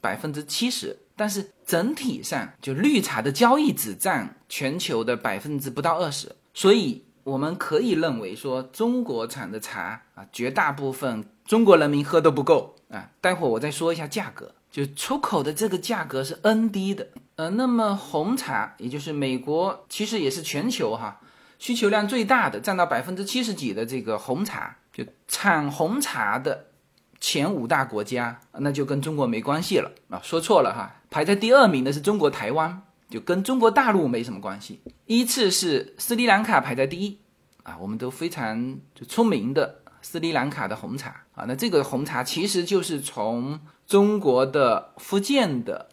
[0.00, 4.36] 百分之七十，但是整体上就绿茶的交易只占。
[4.50, 13.10] 全球的百分之不到二十，所以我们可以认为说，中国产的茶啊，绝大部分中国人民喝都不够啊。
[13.20, 17.08] 待会儿我再说一下价格，就出口的这个价格是 N 低的。
[17.36, 21.20] 呃，那么红茶，也就是美国，其实也是全球哈
[21.58, 26.67] 需求量最大的，占到百分之七十几的这个红茶，就产红茶的
[27.28, 32.82] 前五大国家，那就跟中国没关系了啊，说错了哈，排在第二名的是中国台湾。
[33.10, 34.80] 就跟中国大陆没什么关系。
[35.06, 37.18] 依次是斯里兰卡排在第一，
[37.62, 41.44] 啊，我们都非常就出名的斯里兰卡的红茶啊。
[41.46, 45.88] 那这个红茶其实就是从中国的福建的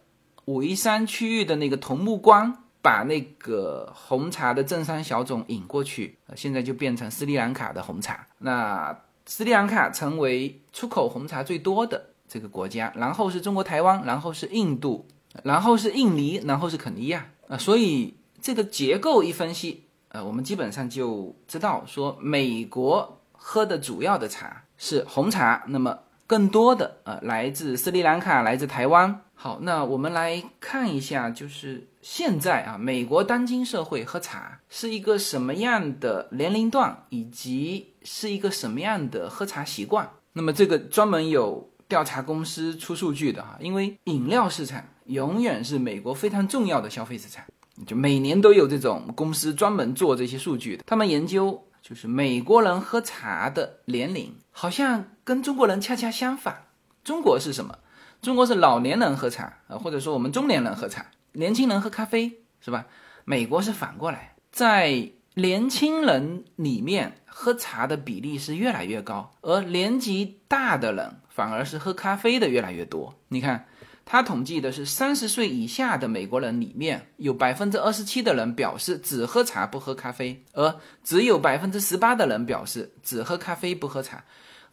[0.46, 8.28] 武夷山区域的那个桐木关，把那个红茶的正山小种引过去，现在就变成斯里兰卡的红茶。
[8.40, 8.94] 那
[9.26, 15.08] 斯里兰卡成为出口红茶最多的这个国家，然后是中国台湾，然后是印度。
[15.44, 29.24] 然后是印尼，然后是肯尼亚啊，所以这个结构一分析，呃，我们基本上就知道说，美国喝的主要的茶是红茶，那么更多的呃来自斯里兰卡，来自台湾。
[29.34, 40.10] 好，那我们来看一下，就是现在啊，美国当今社会喝茶是一个什么样的年龄段，以及是一个什么样的喝茶习惯。
[40.32, 44.82] 那么这个专门有调查公司出数据的哈，因为饮料市场。
[45.06, 47.46] 永远是美国非常重要的消费市场，
[47.86, 50.84] 就每年都有这种公司专门做这些数据的。
[50.88, 56.66] 他们研究就是美国人喝茶的年龄，好像跟中国人恰恰相反。
[57.04, 57.78] 中国是什么？
[58.20, 62.88] 中国是老年人喝茶啊，或者说我们中年人喝茶，年轻人喝咖啡，是吧？
[63.26, 73.16] 美国是反过来，在年轻人里面喝茶的比例是越来越高，而年纪大的人反而是喝咖啡的越来越多。
[73.30, 73.68] 你看。
[74.08, 84.24] 他统计的是三十岁以下的美国人里面有百分之二十七的人表示只喝茶不喝咖啡，而只有百分之十八的人表示只喝咖啡不喝茶，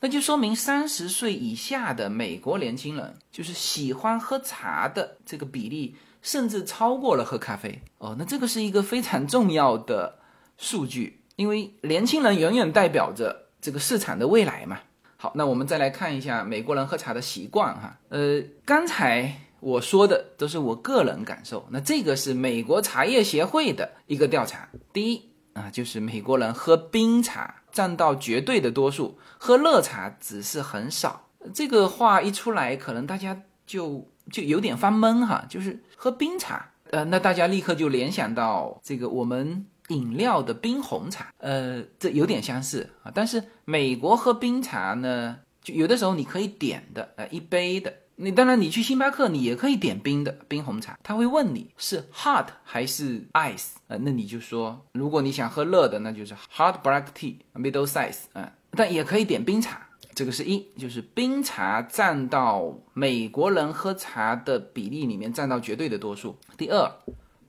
[0.01, 10.18] 那就说明三十岁以下的美国年轻人就是喜欢喝茶的这个比例甚至超过了喝咖啡哦，那这个是一个非常重要的
[10.62, 14.79] 数据，因为年轻人远远代表着这个市场的未来嘛。
[15.16, 17.99] 好，那我们再来看一下美国人喝茶的习惯哈。
[18.11, 24.68] 呃，刚才我说的都是我个人感受，那这个是美国茶叶协会的一个调查。
[24.93, 31.28] 第一啊，就是美国人喝冰茶占到绝对的多数，喝热茶只是很少。
[31.53, 39.66] 这个话一出来，可能大家就就有点发懵哈，就是喝冰茶，呃，那大家立刻就联想到这个我们。
[39.89, 43.11] 饮料的冰红茶，呃，这有点相似啊。
[43.14, 47.93] 但是美国喝冰茶呢，就有的时候你可以点的，呃，一杯的。
[48.16, 50.97] 你当然你去星巴克，你也可以点冰的冰红茶。
[51.03, 59.89] 他会问你是 hot 还是 ice，呃，那你就说，如果你想喝热的，那就是 hot black tea middle size，嗯，但也可以点冰茶。
[60.14, 66.37] 这个是一，就是冰茶占到美国人喝茶的比例里面占到绝对的多数。
[66.59, 66.93] 第二，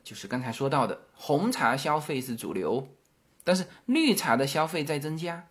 [0.04, 2.88] 就是刚才说到的红茶消费是主流，
[3.44, 5.46] 但是绿茶的消费在增加，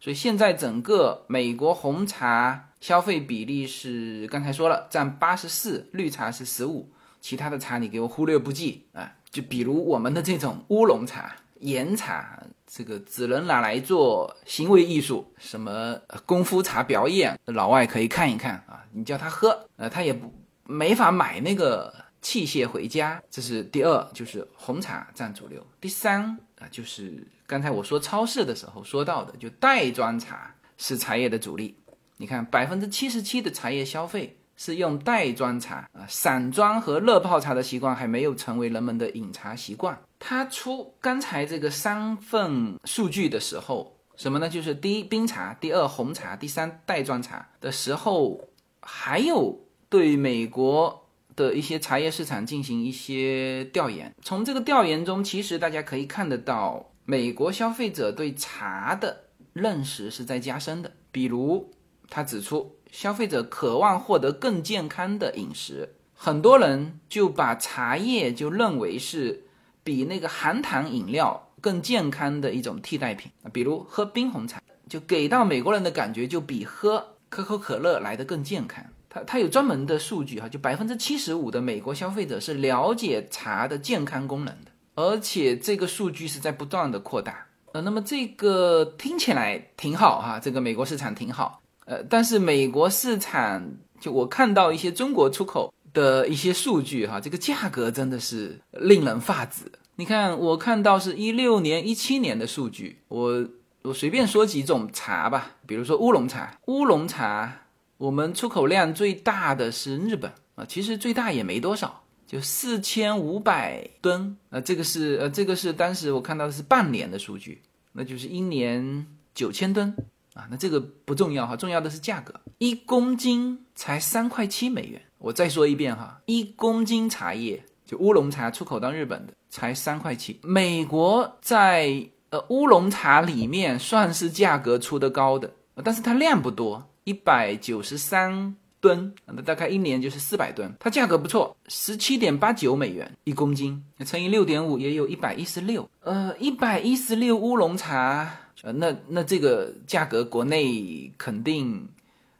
[0.00, 6.90] 所以现在整个美国红茶消费比例是刚才说了占八十四，绿茶是十五，
[7.20, 9.12] 其他的茶你给我忽略不计啊。
[9.30, 12.42] 就比如我们的这种乌龙茶、岩茶。
[12.74, 15.94] 这个只能拿来做行为艺术，什么
[16.24, 18.82] 功夫茶表演，老外可以看一看啊。
[18.92, 20.32] 你叫他喝，呃，他也不
[20.64, 21.92] 没法买那个
[22.22, 23.22] 器械回家。
[23.30, 25.66] 这是第二，就是红茶占主流。
[25.80, 31.76] 第三啊，就是刚才我说超市的时候说到的，就袋装茶是茶叶的主力。
[32.16, 40.00] 你看，百分之七十七的茶叶消费是用袋装茶啊，散装和热泡茶的习惯还没有成为人们的饮茶习惯。
[40.20, 44.48] 他出刚才这个三份数据的时候，什么呢？
[44.48, 48.48] 就是第一冰茶，第二红茶，第三袋装茶的时候，
[48.80, 49.58] 还有
[49.88, 51.01] 对美国
[51.36, 54.14] 的一些茶叶市场进行一些调研。
[54.22, 60.92] 从这个调研中，其实大家可以看得到，美国消费者对茶的认识是在加深的。
[61.10, 61.72] 比如，
[62.08, 69.44] 他指出，消费者渴望获得更健康的饮食，很多人就把茶叶就认为是。
[69.84, 78.84] 比那个含糖饮料更健康的一种替代品，比如喝冰红茶，就给到美国人的感觉就比喝可口可乐来的更健康。
[79.12, 87.46] 它它有专门的数据哈，就百分之七十五的美国消费者是了解茶的健康功能的，而且这个数据是在不断的扩大。
[87.72, 91.60] 呃，那么这个听起来挺好哈，这个美国市场挺好。
[91.84, 93.62] 呃，但是美国市场
[94.00, 95.72] 就我看到一些中国出口。
[95.94, 99.70] 的一些数据哈，这个价格真的是令人发指。
[99.96, 103.46] 你看，我看到是一六年、一七年的数据，我
[103.82, 107.61] 我随便说几种茶吧，比如说乌龙茶，乌龙茶
[108.02, 119.94] 我们出口量最大的是日本啊，其实最大也没多少，就四千五百吨啊，这个是呃这个是当时我看到的是半年的数据，那就是一年九千吨
[120.34, 125.00] 啊，那这个不重要哈，重要的是价格，一公斤才三块七美元。
[125.18, 130.40] 我再说一遍哈，一公斤茶叶就乌龙茶出口到日本的才三块七。
[130.42, 135.52] 美国在呃乌龙茶里面算是价格出的高的，
[135.84, 145.88] 但是它量不多，一百九十三吨，那大概一年就是四百吨，它价格不错，十七点八九美元一公斤，乘以六点五也有一百一十六。
[146.00, 148.30] 呃，一百一十六乌龙茶，
[148.62, 151.88] 呃，那那这个价格国内肯定。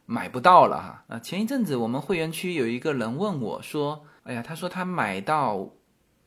[0.04, 1.18] 买不到了哈啊！
[1.20, 5.66] 前一阵子我们会员区有一个人问我说：“哎呀，他说他买到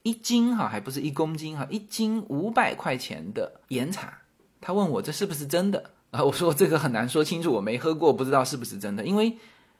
[0.01, 4.17] 一斤哈，还不是一公斤哈，一斤五百块钱的岩茶。”
[4.59, 6.23] 他问我这是不是真的啊？
[6.23, 9.05] 我说这个很难说清楚，我没喝过，不知道是不是真的。
[9.05, 9.37] 因为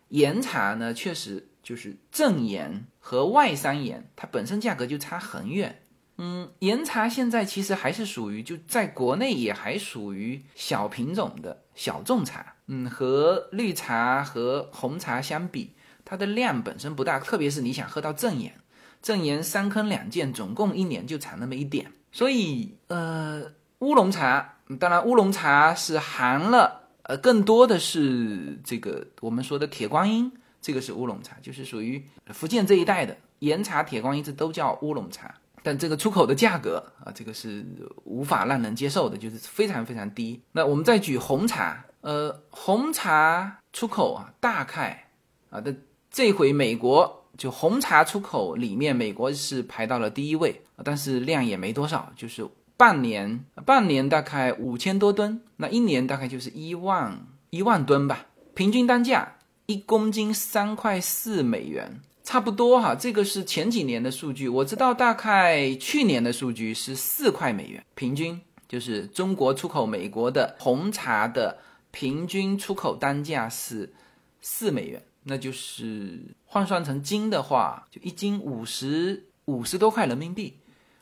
[0.10, 5.82] 岩茶呢，确实就是正岩和外山岩，它本身价格就差很远。
[6.18, 12.54] 嗯，岩茶现在其实还是属于就在国内也还属于小品种的小众茶。
[12.68, 15.74] 嗯，和绿茶和红茶相比，
[16.04, 18.54] 它的量本身不大，特别是你想喝到正岩，
[19.02, 21.92] 正岩三坑两涧，总共一年就产那么一点。
[22.12, 23.44] 所以，呃，
[23.80, 35.34] 乌龙茶，当然乌龙茶是含了，呃，更多的是这个我们说的铁观音，这个是乌龙茶，就是属于福建这一带的岩茶、铁观音，这都叫乌龙茶。
[35.62, 37.66] 但这个出口的价格啊，这个是
[38.04, 40.40] 无法让人接受的，就是非常非常低。
[40.52, 41.84] 那我们再举红茶。
[42.02, 45.08] 呃，红茶出口啊，大概
[45.50, 45.76] 啊的
[46.12, 52.48] 这回美国就红茶出口里面，美国是排到了第一位，但是量也没多少，就是
[52.78, 62.96] 半年半年大概五千多吨，那一年大概就是一万一万吨吧，平均单价一公斤三块四美元，差不多哈。
[62.96, 71.60] 这个是前几年的数据，我知道大概去年的数据是四块美元，平均就是中国出口美国的红茶的。
[71.92, 73.94] 平均出口单价是
[74.42, 80.58] 四美元，那就是换算成斤的话，就一斤五十五十多块人民币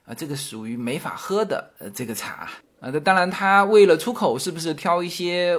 [0.05, 2.49] 啊，这个属于没法喝的呃这个茶
[2.79, 2.89] 啊。
[2.91, 5.57] 那当然，他为了出口，是不是挑一些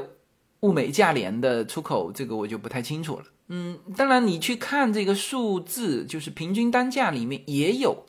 [0.60, 2.12] 物美价廉的出口？
[2.12, 3.24] 这个我就不太清楚了。
[3.48, 8.04] 嗯，当然你去看这个数字，就是平均单价里面也有，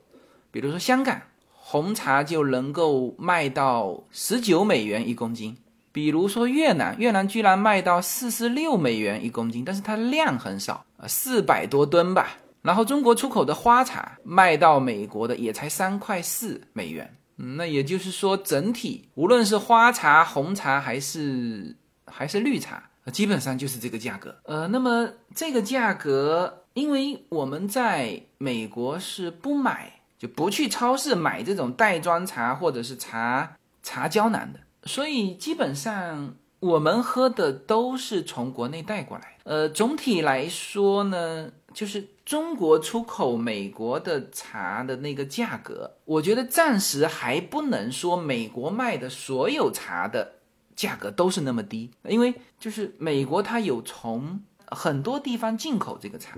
[0.51, 1.21] 比如说香港
[1.51, 5.57] 红茶就能够卖到十九美元一公斤。
[5.91, 12.38] 比如说越南，越南居然卖到四十六美元一公斤，但是它量很少啊，四百多吨吧。
[12.66, 24.36] 然后中国出口的花茶卖到美国的也才三块四美元，嗯，那也就是说整体无论是花茶、红茶还是还是绿茶基本上就是这个价格。
[24.45, 39.38] 呃，那么这个价格，因为我们在美国是不买，就不去超市买这种袋装茶或者是茶茶胶囊的，所以基本上我们喝的都是从国内带过来。
[39.43, 50.34] 呃，总体来说呢，就是中国出口美国的茶的那个价格，我觉得暂时还不能说美国卖的所有茶的。
[50.76, 56.38] 价格都是那么低，因为就是美国它有从很多地方进口这个茶，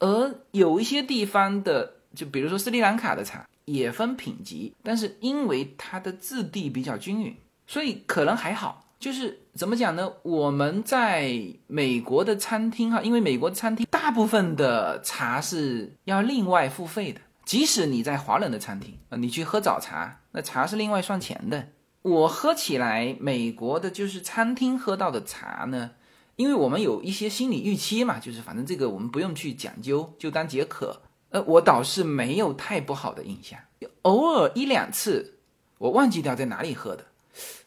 [0.00, 7.36] 而有一些地方的，就比如说斯里兰卡的茶也分品级，但是因为它的质地比较均匀，
[7.68, 8.85] 所以可能还好。
[8.98, 10.10] 就是怎么讲呢？
[10.22, 21.68] 我们在美国的餐厅哈，因为美国的餐厅大部分的茶是要另外付费的，即使你在华人的餐厅啊，你去喝早茶，那茶是另外算钱的。
[22.02, 25.90] 我喝起来，美国的就是餐厅喝到的茶呢，
[26.36, 31.02] 因为我们有一些心理预期嘛，就是反正这个我们不用去讲究，就当解渴。
[31.30, 33.58] 呃，我倒是没有太不好的印象，
[34.02, 35.40] 偶尔一两次，
[35.78, 37.04] 我忘记掉在哪里喝的。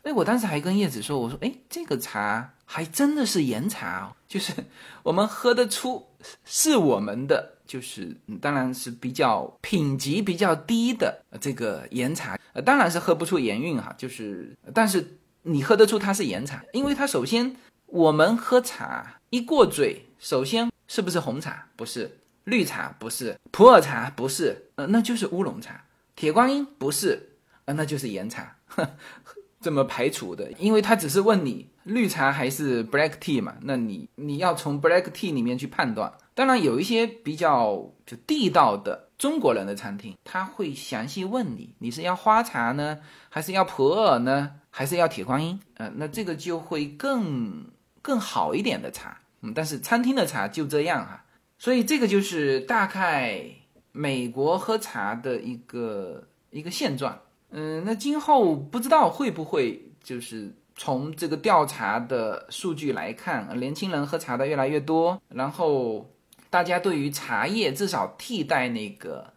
[0.04, 4.54] 哎，我当时还跟叶子说，我说，哎，这个茶还真的是岩茶哦，就是
[5.04, 6.08] 我们喝得出
[6.46, 7.56] 是我们的。
[7.70, 13.94] 就是当然是比较品级比较低的这个岩茶，呃，当然是喝不出盐韵哈。
[13.96, 21.68] 就是，但是你喝得出它是岩茶，因为它首先我们喝茶一过嘴，首先是不是红茶？
[21.76, 25.86] 不是，绿茶不是，普洱茶不是，呃，那就是乌龙茶。
[26.16, 27.34] 铁观音不是，
[27.66, 28.56] 呃，那就是岩茶。
[28.66, 28.90] 呵
[29.62, 36.12] 这么排除的，因为他只是问你绿茶还是 black tea 嘛，那你你要从 black tea 里面去判断。
[36.34, 45.60] 当然，有一些比较就地道的中国人的餐厅，他会详细问你，你是要花茶呢，还是要普洱呢，还是要铁观音？
[45.74, 47.66] 呃，那这个就会更
[48.02, 49.20] 更好一点的茶。
[49.42, 51.26] 嗯，但是餐厅的茶就这样哈，
[51.58, 53.44] 所以这个就是大概
[53.92, 57.20] 美国喝茶的一个一个现状。
[57.52, 66.10] 嗯，那今后不知道会不会就是从这个调查的数据来看，年轻人喝茶的越来越多，然后。
[66.52, 69.32] 大家对于茶叶至少替代那个，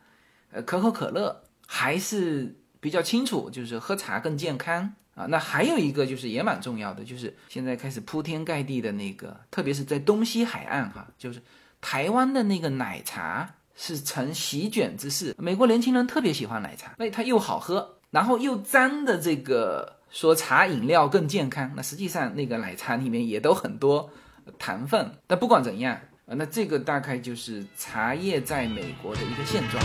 [0.51, 5.27] 呃，可口可乐还是比较清楚，就是喝茶更健康啊。
[5.27, 11.43] 那还有一个就是也蛮重要的，就是现在开始铺天盖地的那个，特别是在东西海岸哈，就是
[11.83, 15.35] 台湾的那个奶茶是成席卷之势。
[15.37, 24.11] 美国年轻人特别喜欢奶茶，那它又好喝，然后又沾的这个说茶饮料更健康，那实际上那个奶茶里面也都很多
[24.59, 25.13] 糖分。
[25.27, 25.99] 但不管怎样。
[26.27, 29.83] 那这个大概就是茶叶在美国的一个现状。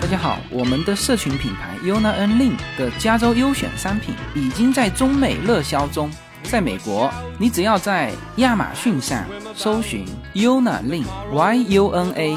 [0.00, 6.10] 大家好，我们的社群品牌 Yuna N Lin 的加州优选商品已经在中美热销中。
[6.42, 9.24] 在美国，你只要在亚马逊上
[9.54, 12.36] 搜寻 Yuna Lin Y U N A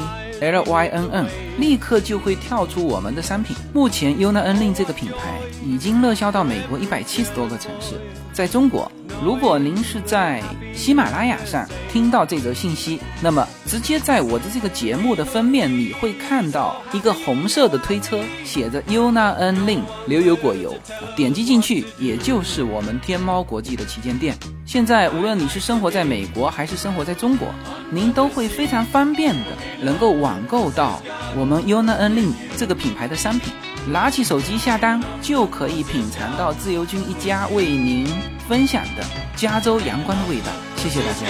[0.52, 1.26] L Y N N，
[1.58, 3.56] 立刻就会跳出我们的商品。
[3.72, 8.00] 目前 Yuna N Lin 这个品牌已经热销到美国一百七十多个城市，
[8.32, 8.90] 在中国。
[9.22, 10.42] 如果您是在
[10.76, 20.74] 喜马拉雅上听到这则信息，那么直接在我的这个节目的封面，你会看到一个红色的推车，写着 Yuna N Lin 流油果油，
[21.16, 24.36] 点击进去，也就是我们天猫国际的旗舰店。
[24.66, 27.48] 现在无论你是生活在美国还是生活在中国，
[27.90, 29.50] 您都会非常方便的
[29.80, 31.00] 能够网购到
[31.36, 33.52] 我们 UNA N Lin 这个品牌的商品。
[33.86, 38.06] 拿起手机下单，就可以品尝到自由军一家为您
[38.48, 39.04] 分享的
[39.36, 40.46] 加州阳光的味道。
[40.84, 41.26] 谢谢大家。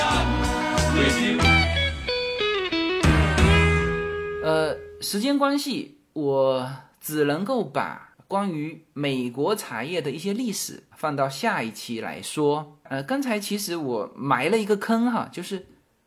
[4.42, 6.68] 呃，时间关系，我
[7.00, 12.80] 只能够把关于美国茶叶的一些历史放到下一期来说。
[12.82, 15.64] 呃，刚才其实我埋了一个坑哈，就是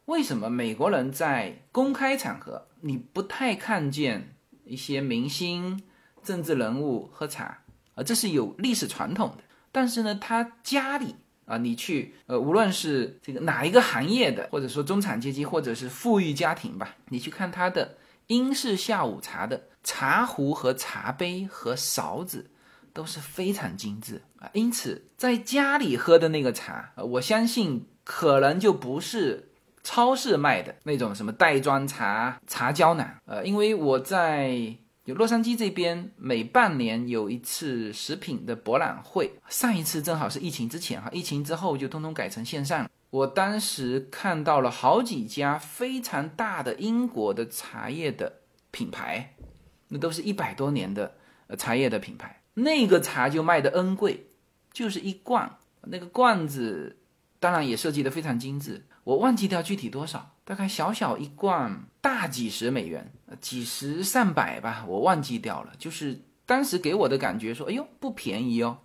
[0.07, 4.35] 为什么美国人在公开场合你不太看见
[4.65, 5.81] 一些明星？
[6.21, 7.59] 政治人物喝茶
[7.95, 9.45] 啊，这是有历史传统的。
[9.71, 11.15] 但是呢，他家里
[11.47, 17.95] 啊，你去呃，无论是这个哪一个行业的，或者说中产阶级，或者是富裕家庭吧，你去看他的
[18.27, 22.51] 英式下午茶的茶壶和茶杯和勺子
[22.93, 24.49] 都是非常精致啊。
[24.51, 29.49] 因此，在家里喝的那个茶，我相信可能就不是
[29.83, 33.09] 超市卖的那种什么袋装茶、茶胶囊。
[33.25, 34.75] 呃，因为我在。
[35.07, 42.89] 有洛杉矶这边每半年有一次食品的博览会，上一次正好是疫情之前哈，疫情之后就通通改成线上。
[43.09, 49.33] 我当时看到了好几家非常大的英国的茶叶的品牌，
[49.87, 51.15] 那都是一百多年的
[51.57, 54.27] 茶叶的品牌，那个茶就卖的 N 贵，
[54.73, 55.57] 就是一罐。
[55.83, 56.97] 那个罐子
[57.39, 65.73] 当然也设计的非常精致，我忘记掉具体多少，大概小小一罐，大几十美元，几十上百吧，我忘记掉了。
[65.77, 68.77] 就是当时给我的感觉说，哎呦，不便宜哦，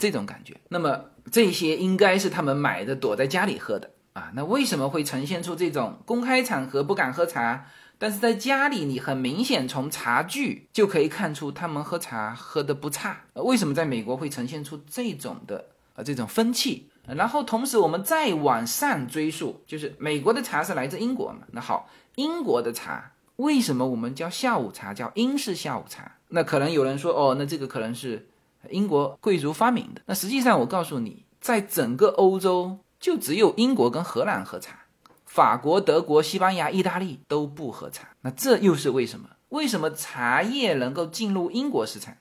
[0.00, 0.56] 这种感觉。
[0.68, 4.32] 那么这些应该是他们买的，躲在家里喝的啊。
[4.34, 7.66] 那为什么会呈现出这种公开场合不敢喝茶？
[7.98, 13.20] 但是在家里，你很明显从茶具就可以看出他们喝茶喝的不差。
[13.34, 16.90] 为什么在美国会呈现出这种的呃这种风气？
[17.06, 21.46] 然后同时我们再往上追溯，就是美国的茶是来自英国嘛？
[21.52, 26.12] 那好，英国的茶为什么我们叫下午茶，叫英式下午茶？
[26.28, 28.26] 那可能有人说，哦，那这个可能是
[28.70, 30.02] 英国贵族发明的。
[30.06, 34.80] 那实际上我告诉你，在整个欧洲就只有英国跟荷兰喝茶。
[35.24, 39.28] 法国、德国、西班牙、意大利都不喝茶，那这又是为什么？
[39.50, 42.16] 为什么茶叶能够进入英国市场，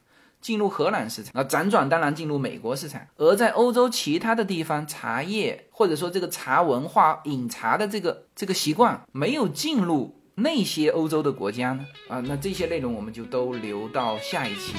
[0.45, 11.83] 进入荷兰市场，那辗转当然进入美国市场，而在欧洲其他的地方，茶叶或者说这个茶文化、饮茶的这个这个习惯没有进入那些欧洲的国家呢？
[12.07, 14.75] 啊，那这些内容我们就都留到下一期。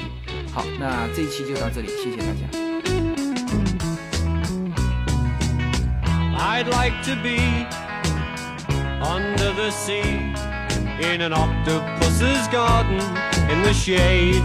[0.54, 2.46] 好，那这一期就到这里，谢谢大家。
[6.38, 7.66] I'd like to be
[9.02, 10.32] under the sea
[11.00, 13.00] in an octopus's garden
[13.50, 14.44] in the shade.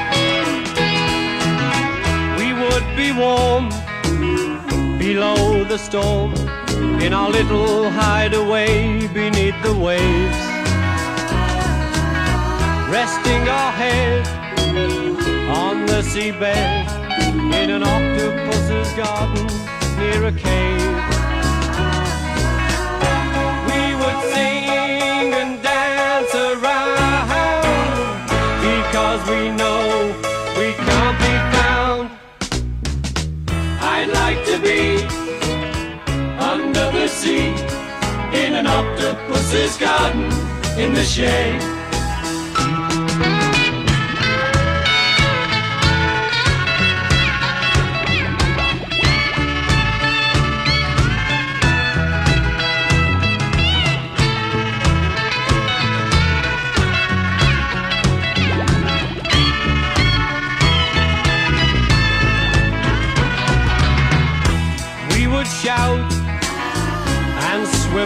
[2.95, 3.69] Be warm
[4.99, 6.33] below the storm
[7.01, 10.37] in our little hideaway beneath the waves,
[12.91, 14.27] resting our head
[15.49, 16.85] on the seabed
[17.53, 19.47] in an octopus's garden
[19.97, 20.91] near a cave.
[23.67, 27.29] We would sing and dance around
[28.61, 30.13] because we know
[30.57, 31.60] we can't be.
[34.01, 35.05] I'd like to be
[36.39, 37.49] under the sea
[38.33, 40.23] in an octopus's garden
[40.79, 41.80] in the shade.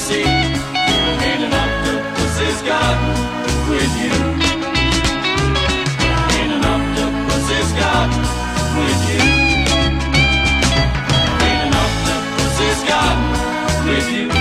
[0.00, 0.24] sea.
[0.24, 2.98] An octopus is God
[3.68, 4.16] with you.
[6.40, 8.08] An octopus is God
[8.76, 9.22] with you.
[11.52, 13.18] An octopus is God
[13.86, 14.39] with you.